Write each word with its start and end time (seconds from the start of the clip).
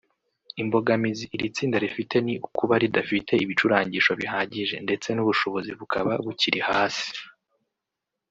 Imbogamizi 0.61 1.25
iri 1.35 1.47
tsinda 1.55 1.77
rifite 1.85 2.15
ni 2.25 2.33
ukuba 2.47 2.75
ridafite 2.83 3.33
ibicurangisho 3.43 4.11
bihagije 4.19 4.75
ndetse 4.85 5.07
n’ubushobozi 5.13 5.71
bukaba 5.79 6.11
bukiri 6.25 6.59
hasi 6.67 7.09